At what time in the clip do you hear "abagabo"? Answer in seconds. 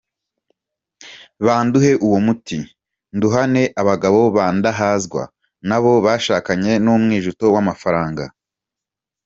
3.81-4.19